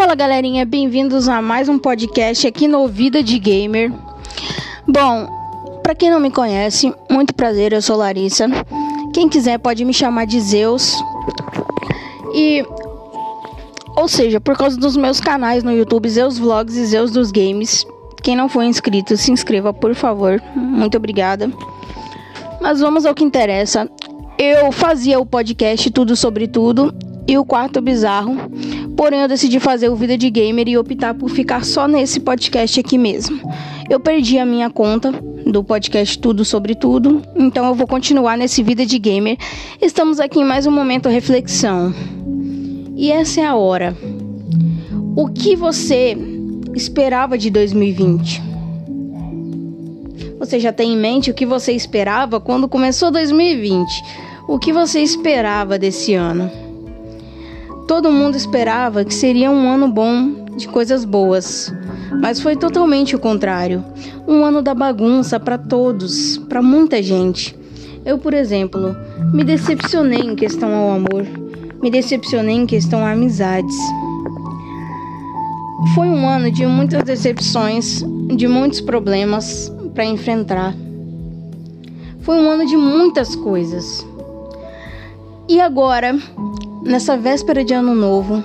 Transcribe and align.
Fala 0.00 0.14
galerinha, 0.14 0.64
bem-vindos 0.64 1.28
a 1.28 1.42
mais 1.42 1.68
um 1.68 1.78
podcast 1.78 2.46
aqui 2.46 2.66
no 2.66 2.88
Vida 2.88 3.22
de 3.22 3.38
Gamer. 3.38 3.92
Bom, 4.88 5.28
para 5.82 5.94
quem 5.94 6.08
não 6.10 6.18
me 6.18 6.30
conhece, 6.30 6.90
muito 7.10 7.34
prazer, 7.34 7.74
eu 7.74 7.82
sou 7.82 7.98
Larissa. 7.98 8.46
Quem 9.12 9.28
quiser 9.28 9.58
pode 9.58 9.84
me 9.84 9.92
chamar 9.92 10.24
de 10.24 10.40
Zeus. 10.40 10.96
E 12.34 12.64
ou 13.94 14.08
seja, 14.08 14.40
por 14.40 14.56
causa 14.56 14.78
dos 14.78 14.96
meus 14.96 15.20
canais 15.20 15.62
no 15.62 15.70
YouTube, 15.70 16.08
Zeus 16.08 16.38
Vlogs 16.38 16.78
e 16.78 16.86
Zeus 16.86 17.10
dos 17.10 17.30
Games. 17.30 17.86
Quem 18.22 18.34
não 18.34 18.48
for 18.48 18.62
inscrito, 18.62 19.18
se 19.18 19.30
inscreva, 19.30 19.70
por 19.70 19.94
favor. 19.94 20.42
Muito 20.56 20.96
obrigada. 20.96 21.52
Mas 22.58 22.80
vamos 22.80 23.04
ao 23.04 23.14
que 23.14 23.22
interessa. 23.22 23.86
Eu 24.38 24.72
fazia 24.72 25.20
o 25.20 25.26
podcast 25.26 25.90
Tudo 25.90 26.16
Sobre 26.16 26.48
Tudo 26.48 26.90
e 27.30 27.38
o 27.38 27.44
Quarto 27.44 27.80
Bizarro. 27.80 28.36
Porém, 28.96 29.20
eu 29.20 29.28
decidi 29.28 29.60
fazer 29.60 29.88
o 29.88 29.94
Vida 29.94 30.18
de 30.18 30.28
Gamer 30.28 30.66
e 30.66 30.76
optar 30.76 31.14
por 31.14 31.30
ficar 31.30 31.64
só 31.64 31.86
nesse 31.86 32.18
podcast 32.18 32.80
aqui 32.80 32.98
mesmo. 32.98 33.40
Eu 33.88 34.00
perdi 34.00 34.36
a 34.36 34.44
minha 34.44 34.68
conta 34.68 35.12
do 35.46 35.62
podcast 35.62 36.18
Tudo 36.18 36.44
Sobre 36.44 36.74
Tudo, 36.74 37.22
então 37.36 37.64
eu 37.66 37.74
vou 37.74 37.86
continuar 37.86 38.36
nesse 38.36 38.64
Vida 38.64 38.84
de 38.84 38.98
Gamer. 38.98 39.36
Estamos 39.80 40.18
aqui 40.18 40.40
em 40.40 40.44
mais 40.44 40.66
um 40.66 40.72
momento 40.72 41.08
reflexão. 41.08 41.94
E 42.96 43.12
essa 43.12 43.42
é 43.42 43.46
a 43.46 43.54
hora. 43.54 43.96
O 45.14 45.28
que 45.28 45.54
você 45.54 46.18
esperava 46.74 47.38
de 47.38 47.48
2020? 47.48 48.42
Você 50.40 50.58
já 50.58 50.72
tem 50.72 50.94
em 50.94 50.96
mente 50.96 51.30
o 51.30 51.34
que 51.34 51.46
você 51.46 51.70
esperava 51.70 52.40
quando 52.40 52.68
começou 52.68 53.12
2020? 53.12 53.88
O 54.48 54.58
que 54.58 54.72
você 54.72 55.00
esperava 55.00 55.78
desse 55.78 56.14
ano? 56.14 56.69
Todo 57.90 58.12
mundo 58.12 58.36
esperava 58.36 59.04
que 59.04 59.12
seria 59.12 59.50
um 59.50 59.68
ano 59.68 59.88
bom 59.88 60.46
de 60.56 60.68
coisas 60.68 61.04
boas, 61.04 61.74
mas 62.22 62.40
foi 62.40 62.54
totalmente 62.54 63.16
o 63.16 63.18
contrário. 63.18 63.84
Um 64.28 64.44
ano 64.44 64.62
da 64.62 64.72
bagunça 64.72 65.40
para 65.40 65.58
todos, 65.58 66.38
para 66.48 66.62
muita 66.62 67.02
gente. 67.02 67.58
Eu, 68.04 68.16
por 68.16 68.32
exemplo, 68.32 68.94
me 69.32 69.42
decepcionei 69.42 70.20
em 70.20 70.36
questão 70.36 70.72
ao 70.72 70.92
amor, 70.92 71.26
me 71.82 71.90
decepcionei 71.90 72.54
em 72.54 72.64
questão 72.64 73.04
a 73.04 73.10
amizades. 73.10 73.76
Foi 75.92 76.08
um 76.08 76.28
ano 76.28 76.48
de 76.48 76.64
muitas 76.66 77.02
decepções, 77.02 78.04
de 78.36 78.46
muitos 78.46 78.80
problemas 78.80 79.68
para 79.94 80.04
enfrentar. 80.04 80.76
Foi 82.20 82.36
um 82.36 82.48
ano 82.48 82.64
de 82.64 82.76
muitas 82.76 83.34
coisas. 83.34 84.06
E 85.48 85.60
agora, 85.60 86.16
nessa 86.82 87.16
véspera 87.16 87.64
de 87.64 87.74
ano 87.74 87.94
novo 87.94 88.42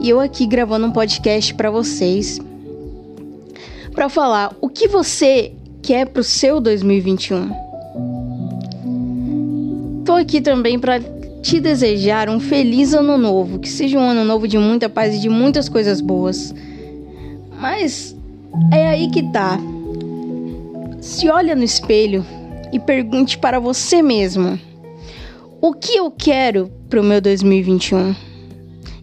e 0.00 0.08
eu 0.08 0.20
aqui 0.20 0.46
gravando 0.46 0.86
um 0.86 0.92
podcast 0.92 1.54
para 1.54 1.70
vocês 1.70 2.38
para 3.94 4.08
falar 4.08 4.54
o 4.60 4.68
que 4.68 4.86
você 4.86 5.52
quer 5.82 6.06
pro 6.06 6.22
seu 6.22 6.60
2021. 6.60 7.50
Tô 10.04 10.12
aqui 10.12 10.40
também 10.40 10.78
para 10.78 11.00
te 11.42 11.60
desejar 11.60 12.28
um 12.28 12.38
feliz 12.38 12.94
ano 12.94 13.18
novo, 13.18 13.58
que 13.58 13.68
seja 13.68 13.98
um 13.98 14.10
ano 14.10 14.24
novo 14.24 14.46
de 14.46 14.56
muita 14.58 14.88
paz 14.88 15.14
e 15.16 15.20
de 15.20 15.28
muitas 15.28 15.68
coisas 15.68 16.00
boas. 16.00 16.54
Mas 17.60 18.16
é 18.72 18.88
aí 18.88 19.10
que 19.10 19.22
tá. 19.32 19.58
Se 21.00 21.28
olha 21.28 21.54
no 21.56 21.64
espelho 21.64 22.24
e 22.72 22.78
pergunte 22.78 23.38
para 23.38 23.58
você 23.58 24.02
mesmo: 24.02 24.58
o 25.60 25.74
que 25.74 25.96
eu 25.96 26.10
quero 26.10 26.70
para 26.88 27.00
o 27.00 27.04
meu 27.04 27.20
2021 27.20 28.14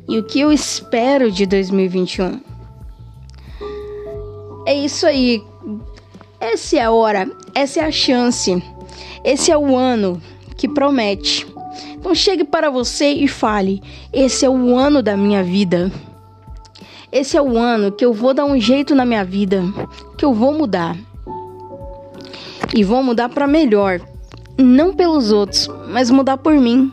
e 0.07 0.19
o 0.19 0.23
que 0.23 0.39
eu 0.39 0.51
espero 0.51 1.31
de 1.31 1.45
2021. 1.45 2.39
É 4.65 4.73
isso 4.73 5.05
aí. 5.05 5.43
Essa 6.39 6.77
é 6.77 6.83
a 6.83 6.91
hora, 6.91 7.29
essa 7.53 7.81
é 7.81 7.85
a 7.85 7.91
chance, 7.91 8.63
esse 9.23 9.51
é 9.51 9.57
o 9.57 9.75
ano 9.75 10.21
que 10.55 10.67
promete. 10.67 11.45
Então 11.93 12.15
chegue 12.15 12.43
para 12.43 12.69
você 12.69 13.11
e 13.11 13.27
fale: 13.27 13.81
esse 14.13 14.45
é 14.45 14.49
o 14.49 14.77
ano 14.77 15.01
da 15.01 15.17
minha 15.17 15.43
vida. 15.43 15.91
Esse 17.11 17.37
é 17.37 17.41
o 17.41 17.57
ano 17.57 17.91
que 17.91 18.03
eu 18.03 18.13
vou 18.13 18.33
dar 18.33 18.45
um 18.45 18.59
jeito 18.59 18.93
na 18.93 19.05
minha 19.05 19.23
vida, 19.23 19.63
que 20.17 20.25
eu 20.25 20.33
vou 20.33 20.53
mudar. 20.53 20.97
E 22.75 22.83
vou 22.83 23.01
mudar 23.01 23.29
para 23.29 23.47
melhor, 23.47 24.01
não 24.63 24.93
pelos 24.93 25.31
outros, 25.31 25.69
mas 25.89 26.09
mudar 26.09 26.37
por 26.37 26.55
mim. 26.55 26.91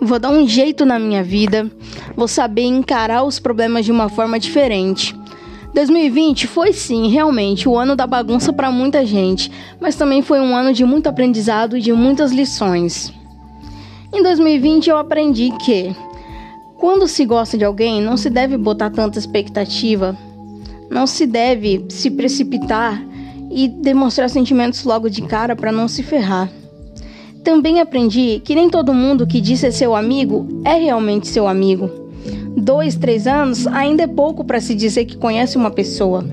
Vou 0.00 0.18
dar 0.18 0.30
um 0.30 0.46
jeito 0.46 0.86
na 0.86 0.98
minha 0.98 1.22
vida, 1.22 1.70
vou 2.16 2.26
saber 2.26 2.62
encarar 2.62 3.22
os 3.24 3.38
problemas 3.38 3.84
de 3.84 3.92
uma 3.92 4.08
forma 4.08 4.38
diferente. 4.38 5.14
2020 5.74 6.46
foi 6.46 6.72
sim, 6.72 7.08
realmente, 7.08 7.68
o 7.68 7.76
ano 7.76 7.94
da 7.94 8.06
bagunça 8.06 8.52
para 8.52 8.72
muita 8.72 9.04
gente, 9.04 9.52
mas 9.80 9.94
também 9.94 10.22
foi 10.22 10.40
um 10.40 10.56
ano 10.56 10.72
de 10.72 10.84
muito 10.84 11.08
aprendizado 11.08 11.76
e 11.76 11.80
de 11.80 11.92
muitas 11.92 12.32
lições. 12.32 13.12
Em 14.12 14.22
2020 14.22 14.90
eu 14.90 14.96
aprendi 14.96 15.50
que 15.64 15.94
quando 16.76 17.06
se 17.06 17.24
gosta 17.24 17.58
de 17.58 17.64
alguém, 17.64 18.00
não 18.00 18.16
se 18.16 18.30
deve 18.30 18.56
botar 18.56 18.90
tanta 18.90 19.18
expectativa, 19.18 20.16
não 20.90 21.06
se 21.06 21.26
deve 21.26 21.84
se 21.90 22.10
precipitar 22.10 23.00
e 23.50 23.68
demonstrar 23.68 24.30
sentimentos 24.30 24.82
logo 24.84 25.10
de 25.10 25.22
cara 25.22 25.54
para 25.54 25.70
não 25.70 25.86
se 25.86 26.02
ferrar. 26.02 26.50
Também 27.44 27.80
aprendi 27.80 28.40
que 28.44 28.54
nem 28.54 28.68
todo 28.68 28.92
mundo 28.92 29.26
que 29.26 29.40
diz 29.40 29.60
ser 29.60 29.72
seu 29.72 29.94
amigo 29.96 30.46
é 30.64 30.74
realmente 30.74 31.28
seu 31.28 31.48
amigo. 31.48 31.90
Dois, 32.56 32.96
três 32.96 33.26
anos 33.26 33.66
ainda 33.66 34.02
é 34.02 34.06
pouco 34.06 34.44
para 34.44 34.60
se 34.60 34.74
dizer 34.74 35.06
que 35.06 35.16
conhece 35.16 35.56
uma 35.56 35.70
pessoa. 35.70 36.24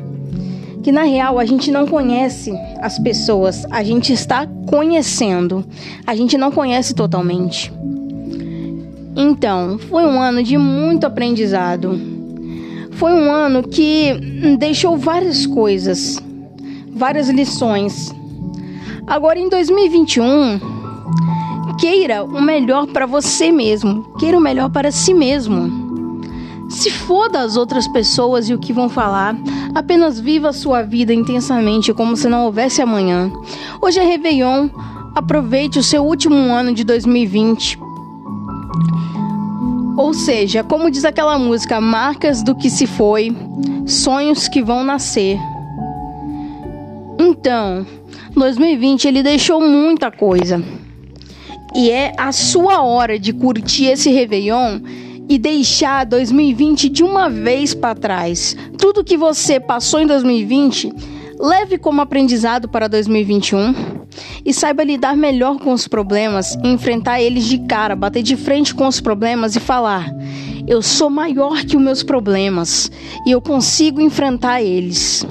Que 0.83 0.91
na 0.91 1.03
real 1.03 1.39
a 1.39 1.45
gente 1.45 1.71
não 1.71 1.87
conhece 1.87 2.51
as 2.81 2.99
pessoas, 2.99 3.65
a 3.71 3.83
gente 3.83 4.11
está 4.11 4.47
conhecendo, 4.67 5.63
a 6.05 6.15
gente 6.15 6.37
não 6.37 6.51
conhece 6.51 6.93
totalmente. 6.93 7.71
Então, 9.15 9.79
foi 9.79 10.03
um 10.03 10.21
ano 10.21 10.43
de 10.43 10.57
muito 10.57 11.05
aprendizado. 11.05 11.99
Foi 12.91 13.11
um 13.11 13.31
ano 13.31 13.63
que 13.63 14.13
deixou 14.57 14.97
várias 14.97 15.45
coisas, 15.45 16.21
várias 16.91 17.29
lições. 17.29 18.13
Agora 19.05 19.39
em 19.39 19.49
2021, 19.49 20.76
Queira 21.77 22.23
o 22.23 22.41
melhor 22.41 22.87
para 22.87 23.05
você 23.05 23.51
mesmo. 23.51 24.03
Queira 24.17 24.37
o 24.37 24.41
melhor 24.41 24.69
para 24.69 24.91
si 24.91 25.13
mesmo. 25.13 26.19
Se 26.69 26.89
foda 26.89 27.39
as 27.41 27.55
outras 27.55 27.87
pessoas 27.87 28.49
e 28.49 28.53
o 28.53 28.57
que 28.57 28.73
vão 28.73 28.89
falar. 28.89 29.35
Apenas 29.75 30.19
viva 30.19 30.49
a 30.49 30.53
sua 30.53 30.81
vida 30.81 31.13
intensamente 31.13 31.93
como 31.93 32.17
se 32.17 32.27
não 32.27 32.45
houvesse 32.45 32.81
amanhã. 32.81 33.31
Hoje 33.79 33.99
é 33.99 34.03
Réveillon. 34.03 34.69
Aproveite 35.15 35.77
o 35.77 35.83
seu 35.83 36.03
último 36.03 36.35
ano 36.51 36.73
de 36.73 36.83
2020. 36.83 37.79
Ou 39.95 40.13
seja, 40.15 40.63
como 40.63 40.89
diz 40.89 41.05
aquela 41.05 41.37
música, 41.37 41.79
marcas 41.79 42.41
do 42.41 42.55
que 42.55 42.71
se 42.71 42.87
foi, 42.87 43.35
sonhos 43.85 44.47
que 44.47 44.63
vão 44.63 44.83
nascer. 44.83 45.39
Então, 47.19 47.85
2020 48.35 49.07
ele 49.07 49.21
deixou 49.21 49.61
muita 49.61 50.11
coisa. 50.11 50.63
E 51.77 51.91
é 51.91 52.11
a 52.17 52.31
sua 52.31 52.81
hora 52.81 53.19
de 53.19 53.31
curtir 53.31 53.85
esse 53.85 54.09
Réveillon 54.09 54.79
e 55.29 55.37
deixar 55.37 56.07
2020 56.07 56.89
de 56.89 57.03
uma 57.03 57.29
vez 57.29 57.75
para 57.75 57.93
trás. 57.93 58.57
Tudo 58.79 59.03
que 59.03 59.15
você 59.15 59.59
passou 59.59 59.99
em 59.99 60.07
2020, 60.07 60.91
leve 61.39 61.77
como 61.77 62.01
aprendizado 62.01 62.67
para 62.67 62.87
2021 62.87 63.75
e 64.43 64.51
saiba 64.51 64.83
lidar 64.83 65.15
melhor 65.15 65.59
com 65.59 65.71
os 65.71 65.87
problemas, 65.87 66.57
enfrentar 66.63 67.21
eles 67.21 67.45
de 67.45 67.59
cara, 67.59 67.95
bater 67.95 68.23
de 68.23 68.35
frente 68.35 68.73
com 68.73 68.87
os 68.87 68.99
problemas 68.99 69.55
e 69.55 69.59
falar: 69.59 70.11
eu 70.67 70.81
sou 70.81 71.11
maior 71.11 71.63
que 71.63 71.77
os 71.77 71.83
meus 71.83 72.01
problemas 72.01 72.91
e 73.23 73.29
eu 73.29 73.39
consigo 73.39 74.01
enfrentar 74.01 74.63
eles. 74.63 75.23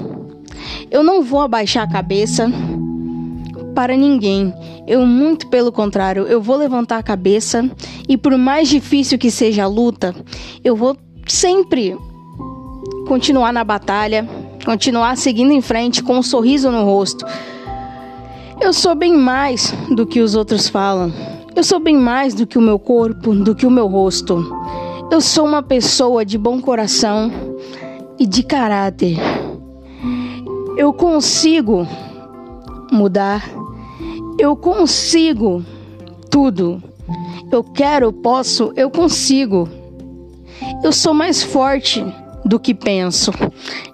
Eu 0.89 1.03
não 1.03 1.21
vou 1.21 1.41
abaixar 1.41 1.83
a 1.83 1.91
cabeça 1.91 2.49
para 3.75 3.97
ninguém. 3.97 4.53
Eu, 4.87 5.05
muito 5.05 5.47
pelo 5.47 5.69
contrário, 5.69 6.23
eu 6.23 6.41
vou 6.41 6.55
levantar 6.55 6.97
a 6.97 7.03
cabeça 7.03 7.69
e, 8.07 8.15
por 8.15 8.37
mais 8.37 8.69
difícil 8.69 9.17
que 9.17 9.29
seja 9.29 9.63
a 9.65 9.67
luta, 9.67 10.15
eu 10.63 10.77
vou 10.77 10.95
sempre 11.27 11.97
continuar 13.05 13.51
na 13.51 13.65
batalha, 13.65 14.27
continuar 14.63 15.17
seguindo 15.17 15.51
em 15.51 15.61
frente 15.61 16.01
com 16.01 16.17
um 16.17 16.23
sorriso 16.23 16.71
no 16.71 16.85
rosto. 16.85 17.25
Eu 18.61 18.71
sou 18.71 18.95
bem 18.95 19.13
mais 19.15 19.73
do 19.91 20.05
que 20.05 20.21
os 20.21 20.35
outros 20.35 20.69
falam. 20.69 21.11
Eu 21.53 21.63
sou 21.63 21.79
bem 21.79 21.97
mais 21.97 22.33
do 22.33 22.47
que 22.47 22.57
o 22.57 22.61
meu 22.61 22.79
corpo, 22.79 23.35
do 23.35 23.53
que 23.53 23.67
o 23.67 23.71
meu 23.71 23.87
rosto. 23.87 24.45
Eu 25.11 25.19
sou 25.19 25.45
uma 25.45 25.61
pessoa 25.61 26.23
de 26.23 26.37
bom 26.37 26.61
coração 26.61 27.29
e 28.17 28.25
de 28.25 28.41
caráter. 28.41 29.17
Eu 30.77 30.93
consigo 30.93 31.85
mudar 32.91 33.43
eu 34.37 34.55
consigo 34.55 35.63
tudo. 36.29 36.81
Eu 37.51 37.63
quero, 37.63 38.11
posso, 38.11 38.71
eu 38.75 38.89
consigo. 38.89 39.67
Eu 40.83 40.91
sou 40.91 41.13
mais 41.13 41.43
forte 41.43 42.05
do 42.45 42.59
que 42.59 42.73
penso 42.73 43.31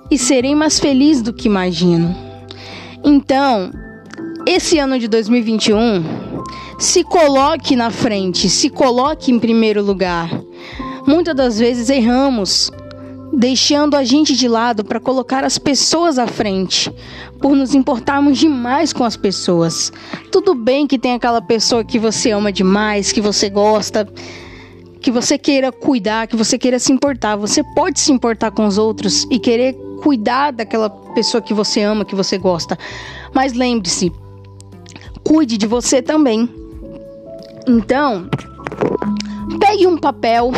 e 0.10 0.18
serei 0.18 0.56
mais 0.56 0.80
feliz 0.80 1.22
do 1.22 1.34
que 1.34 1.48
imagino. 1.48 2.16
Então, 3.04 3.72
esse 4.46 4.80
ano 4.80 5.00
de 5.00 5.08
2021, 5.08 6.04
se 6.80 7.04
coloque 7.04 7.76
na 7.76 7.90
frente, 7.90 8.50
se 8.50 8.70
coloque 8.70 9.32
em 9.32 9.40
primeiro 9.40 9.84
lugar. 9.84 10.30
Muitas 11.06 11.36
das 11.36 11.60
vezes 11.60 11.90
erramos, 11.90 12.72
deixando 13.36 13.96
a 13.96 14.04
gente 14.04 14.36
de 14.36 14.48
lado 14.48 14.86
para 14.86 15.00
colocar 15.00 15.44
as 15.44 15.58
pessoas 15.58 16.20
à 16.20 16.28
frente, 16.28 16.94
por 17.42 17.56
nos 17.56 17.74
importarmos 17.74 18.38
demais 18.38 18.94
com 18.94 19.04
as 19.04 19.18
pessoas. 19.18 19.92
Tudo 20.32 20.54
bem 20.54 20.86
que 20.86 21.00
tem 21.00 21.14
aquela 21.14 21.42
pessoa 21.42 21.84
que 21.84 21.98
você 21.98 22.32
ama 22.32 22.52
demais, 22.52 23.12
que 23.12 23.20
você 23.20 23.50
gosta, 23.50 24.08
que 25.02 25.10
você 25.10 25.38
queira 25.38 25.72
cuidar, 25.72 26.28
que 26.28 26.36
você 26.36 26.58
queira 26.58 26.78
se 26.78 26.94
importar. 26.94 27.36
Você 27.36 27.64
pode 27.76 28.00
se 28.00 28.12
importar 28.12 28.52
com 28.52 28.68
os 28.68 28.78
outros 28.78 29.26
e 29.32 29.40
querer 29.40 29.74
cuidar 30.04 30.52
daquela 30.52 30.90
pessoa 30.90 31.42
que 31.42 31.54
você 31.54 31.82
ama, 31.82 32.06
que 32.06 32.16
você 32.16 32.38
gosta. 32.38 32.78
Mas 33.34 33.54
lembre-se, 33.54 34.12
cuide 35.24 35.58
de 35.58 35.66
você 35.66 36.02
também. 36.02 36.48
Então, 37.68 38.30
pegue 39.60 39.88
um 39.88 39.98
papel, 39.98 40.52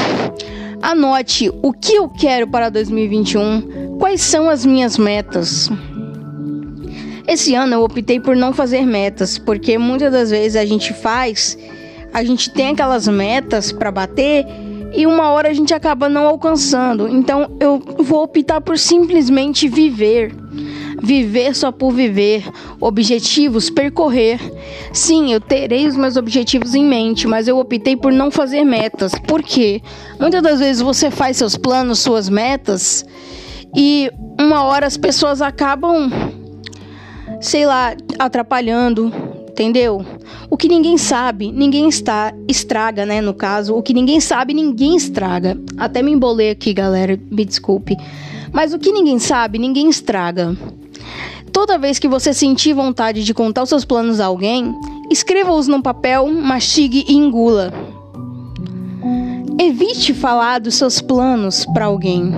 anote 0.90 1.52
o 1.62 1.74
que 1.74 1.96
eu 1.96 2.08
quero 2.10 2.48
para 2.48 2.70
2021, 2.70 3.98
quais 3.98 4.22
são 4.22 4.50
as 4.50 4.66
minhas 4.66 4.98
metas. 4.98 5.70
Esse 7.28 7.56
ano 7.56 7.74
eu 7.74 7.84
optei 7.84 8.20
por 8.20 8.36
não 8.36 8.54
fazer 8.54 8.86
metas, 8.86 9.38
porque 9.38 9.78
muitas 9.78 10.12
das 10.12 10.30
vezes 10.30 10.56
a 10.56 10.66
gente 10.66 10.94
faz 10.94 11.58
a 12.16 12.24
gente 12.24 12.50
tem 12.50 12.70
aquelas 12.70 13.10
metas 13.10 13.74
para 13.74 13.92
bater 13.92 14.46
e 14.94 15.06
uma 15.06 15.32
hora 15.32 15.50
a 15.50 15.54
gente 15.54 15.74
acaba 15.74 16.08
não 16.08 16.26
alcançando. 16.26 17.10
Então 17.10 17.52
eu 17.60 17.78
vou 17.78 18.24
optar 18.24 18.62
por 18.62 18.80
simplesmente 18.80 19.68
viver. 19.68 20.34
Viver 21.02 21.56
só 21.56 21.72
por 21.72 21.92
viver, 21.92 22.44
objetivos, 22.80 23.70
percorrer. 23.70 24.40
Sim, 24.94 25.34
eu 25.34 25.40
terei 25.40 25.88
os 25.88 25.96
meus 25.96 26.16
objetivos 26.16 26.74
em 26.74 26.86
mente, 26.86 27.28
mas 27.28 27.48
eu 27.48 27.58
optei 27.58 27.96
por 27.96 28.12
não 28.12 28.32
fazer 28.32 28.64
metas. 28.64 29.14
Por 29.28 29.44
quê? 29.44 29.82
Muitas 30.20 30.42
das 30.42 30.60
vezes 30.60 30.82
você 30.82 31.12
faz 31.12 31.38
seus 31.38 31.58
planos, 31.58 32.00
suas 32.00 32.30
metas, 32.30 33.06
e 33.76 34.10
uma 34.40 34.64
hora 34.64 34.88
as 34.88 34.96
pessoas 34.96 35.42
acabam, 35.42 36.10
sei 37.42 37.66
lá, 37.66 37.96
atrapalhando, 38.18 39.12
entendeu? 39.50 40.06
O 40.50 40.58
que 40.58 40.68
ninguém 40.68 40.98
sabe, 40.98 41.52
ninguém 41.52 41.90
está 41.90 42.34
estraga, 42.48 43.06
né? 43.06 43.20
No 43.22 43.34
caso, 43.34 43.76
o 43.76 43.82
que 43.82 43.94
ninguém 43.94 44.20
sabe, 44.20 44.54
ninguém 44.54 44.96
estraga. 44.96 45.58
Até 45.78 46.02
me 46.02 46.12
embolei 46.12 46.52
aqui, 46.52 46.74
galera, 46.74 47.20
me 47.30 47.44
desculpe. 47.44 47.98
Mas 48.52 48.74
o 48.74 48.80
que 48.80 48.92
ninguém 48.92 49.20
sabe, 49.20 49.60
ninguém 49.60 49.90
estraga. 49.90 50.56
Toda 51.56 51.78
vez 51.78 51.98
que 51.98 52.08
você 52.10 52.34
sentir 52.34 52.74
vontade 52.74 53.24
de 53.24 53.34
contar 53.34 53.64
os 53.64 53.70
seus 53.70 53.86
planos 53.86 54.20
a 54.20 54.26
alguém, 54.26 54.78
escreva-os 55.10 55.70
num 55.70 55.82
papel, 55.82 56.30
mastigue 56.30 57.06
e 57.08 57.14
engula. 57.14 57.74
Evite 59.58 60.14
falar 60.14 60.60
dos 60.60 60.76
seus 60.76 61.00
planos 61.00 61.66
para 61.68 61.86
alguém. 61.86 62.34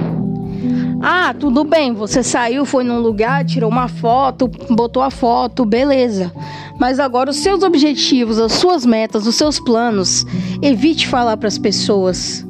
Ah, 1.01 1.33
tudo 1.33 1.63
bem, 1.63 1.93
você 1.93 2.21
saiu, 2.21 2.63
foi 2.63 2.83
num 2.83 2.99
lugar, 2.99 3.43
tirou 3.43 3.71
uma 3.71 3.87
foto, 3.87 4.47
botou 4.69 5.01
a 5.01 5.09
foto, 5.09 5.65
beleza. 5.65 6.31
Mas 6.79 6.99
agora 6.99 7.31
os 7.31 7.37
seus 7.37 7.63
objetivos, 7.63 8.37
as 8.37 8.51
suas 8.51 8.85
metas, 8.85 9.25
os 9.25 9.33
seus 9.33 9.59
planos, 9.59 10.27
evite 10.61 11.07
falar 11.07 11.37
para 11.37 11.47
as 11.47 11.57
pessoas. 11.57 12.45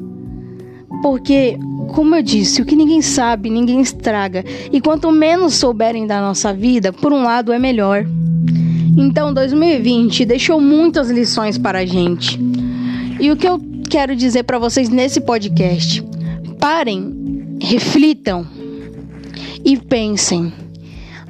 Porque, 1.02 1.58
como 1.88 2.16
eu 2.16 2.22
disse, 2.22 2.62
o 2.62 2.66
que 2.66 2.76
ninguém 2.76 3.02
sabe, 3.02 3.50
ninguém 3.50 3.82
estraga. 3.82 4.44
E 4.72 4.80
quanto 4.82 5.12
menos 5.12 5.56
souberem 5.56 6.06
da 6.06 6.22
nossa 6.22 6.54
vida, 6.54 6.92
por 6.92 7.12
um 7.12 7.24
lado 7.24 7.52
é 7.52 7.60
melhor. 7.60 8.06
Então, 8.98 9.34
2020 9.34 10.26
deixou 10.26 10.60
muitas 10.60 11.10
lições 11.10 11.58
para 11.58 11.80
a 11.80 11.86
gente. 11.86 12.40
E 13.20 13.32
o 13.32 13.36
que 13.36 13.48
eu 13.48 13.60
quero 13.90 14.16
dizer 14.16 14.44
para 14.44 14.60
vocês 14.60 14.90
nesse 14.90 15.22
podcast? 15.22 16.04
Parem 16.60 17.58
reflitam 17.62 18.46
e 19.64 19.78
pensem. 19.78 20.52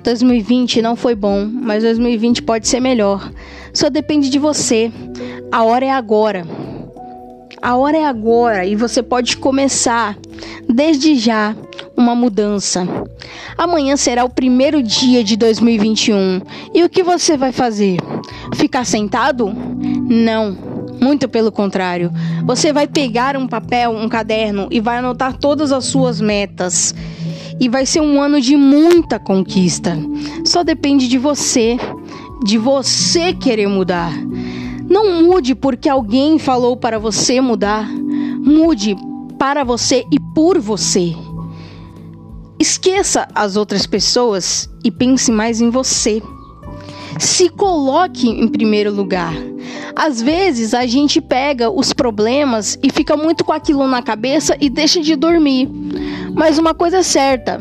2020 0.03 0.81
não 0.81 0.95
foi 0.95 1.15
bom, 1.15 1.45
mas 1.45 1.83
2020 1.83 2.43
pode 2.43 2.67
ser 2.67 2.79
melhor. 2.79 3.31
Só 3.73 3.89
depende 3.89 4.29
de 4.29 4.39
você. 4.39 4.91
A 5.51 5.63
hora 5.63 5.85
é 5.85 5.91
agora. 5.91 6.45
A 7.61 7.75
hora 7.75 7.97
é 7.97 8.05
agora 8.05 8.65
e 8.65 8.75
você 8.75 9.03
pode 9.03 9.37
começar 9.37 10.17
desde 10.69 11.15
já 11.15 11.55
uma 11.95 12.13
mudança. 12.13 12.87
Amanhã 13.57 13.97
será 13.97 14.23
o 14.23 14.29
primeiro 14.29 14.83
dia 14.83 15.23
de 15.23 15.35
2021. 15.35 16.41
E 16.73 16.83
o 16.83 16.89
que 16.89 17.01
você 17.01 17.35
vai 17.35 17.51
fazer? 17.51 17.97
Ficar 18.55 18.85
sentado? 18.85 19.51
Não. 20.07 20.55
Muito 21.01 21.27
pelo 21.29 21.51
contrário. 21.51 22.11
Você 22.45 22.73
vai 22.73 22.87
pegar 22.87 23.37
um 23.37 23.47
papel, 23.47 23.91
um 23.91 24.09
caderno 24.09 24.67
e 24.71 24.79
vai 24.79 24.97
anotar 24.97 25.37
todas 25.37 25.71
as 25.71 25.85
suas 25.85 26.19
metas. 26.19 26.93
E 27.59 27.67
vai 27.67 27.85
ser 27.85 28.01
um 28.01 28.21
ano 28.21 28.39
de 28.39 28.55
muita 28.55 29.19
conquista. 29.19 29.97
Só 30.45 30.63
depende 30.63 31.07
de 31.07 31.17
você, 31.17 31.77
de 32.45 32.57
você 32.57 33.33
querer 33.33 33.67
mudar. 33.67 34.11
Não 34.89 35.21
mude 35.23 35.53
porque 35.53 35.89
alguém 35.89 36.39
falou 36.39 36.77
para 36.77 36.99
você 36.99 37.41
mudar. 37.41 37.87
Mude 37.89 38.95
para 39.37 39.63
você 39.63 40.05
e 40.11 40.19
por 40.19 40.59
você. 40.59 41.15
Esqueça 42.59 43.27
as 43.35 43.55
outras 43.55 43.85
pessoas 43.85 44.67
e 44.83 44.89
pense 44.89 45.31
mais 45.31 45.61
em 45.61 45.69
você. 45.69 46.21
Se 47.19 47.49
coloque 47.49 48.27
em 48.27 48.47
primeiro 48.47 48.91
lugar. 48.91 49.33
Às 49.95 50.21
vezes 50.21 50.73
a 50.73 50.85
gente 50.85 51.19
pega 51.19 51.69
os 51.69 51.93
problemas 51.93 52.77
e 52.83 52.91
fica 52.91 53.17
muito 53.17 53.43
com 53.43 53.51
aquilo 53.51 53.87
na 53.87 54.01
cabeça 54.01 54.55
e 54.59 54.69
deixa 54.69 55.01
de 55.01 55.15
dormir. 55.15 55.69
Mas 56.33 56.57
uma 56.57 56.73
coisa 56.73 56.97
é 56.97 57.03
certa: 57.03 57.59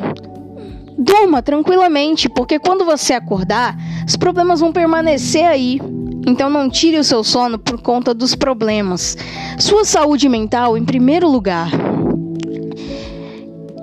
durma 0.99 1.43
tranquilamente, 1.43 2.29
porque 2.29 2.59
quando 2.59 2.85
você 2.85 3.15
acordar, 3.15 3.77
os 4.07 4.17
problemas 4.17 4.61
vão 4.61 4.73
permanecer 4.73 5.45
aí. 5.45 5.81
Então 6.27 6.51
não 6.51 6.69
tire 6.69 6.99
o 6.99 7.05
seu 7.05 7.23
sono 7.23 7.57
por 7.57 7.81
conta 7.81 8.13
dos 8.13 8.35
problemas. 8.35 9.17
Sua 9.59 9.85
saúde 9.85 10.29
mental 10.29 10.77
em 10.77 10.85
primeiro 10.85 11.29
lugar. 11.29 11.71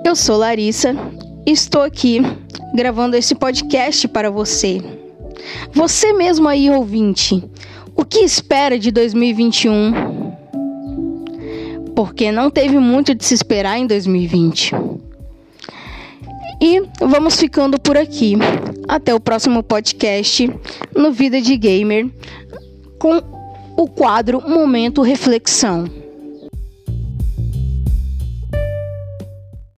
Eu 0.04 0.14
sou 0.14 0.36
Larissa, 0.36 0.94
estou 1.46 1.80
aqui 1.80 2.20
gravando 2.74 3.16
esse 3.16 3.34
podcast 3.34 4.06
para 4.06 4.30
você. 4.30 4.82
Você 5.72 6.12
mesmo 6.12 6.46
aí 6.46 6.68
ouvinte, 6.70 7.42
o 7.96 8.04
que 8.04 8.18
espera 8.18 8.78
de 8.78 8.90
2021? 8.90 10.34
Porque 11.96 12.30
não 12.30 12.50
teve 12.50 12.78
muito 12.78 13.14
de 13.14 13.24
se 13.24 13.32
esperar 13.32 13.78
em 13.78 13.86
2020. 13.86 14.72
E 16.60 16.82
vamos 17.00 17.36
ficando 17.36 17.78
por 17.78 17.96
aqui. 17.96 18.36
Até 18.88 19.14
o 19.14 19.20
próximo 19.20 19.62
podcast 19.62 20.50
no 20.94 21.12
Vida 21.12 21.40
de 21.40 21.56
Gamer 21.56 22.10
com 22.98 23.22
o 23.76 23.88
quadro 23.88 24.40
Momento 24.48 25.02
Reflexão. 25.02 26.03